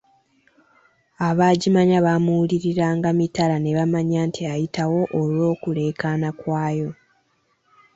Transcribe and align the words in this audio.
Abaagimanya 1.27 1.97
baamuwuliriranga 2.05 3.09
mitala 3.19 3.55
ne 3.59 3.71
bamanya 3.77 4.19
nti 4.27 4.41
ayitawo 4.53 5.01
olw’okuleekaana 5.19 6.29
kwayo. 6.39 6.89